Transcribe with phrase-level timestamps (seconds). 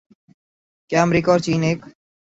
[0.89, 1.79] کیا امریکہ اور چین ایک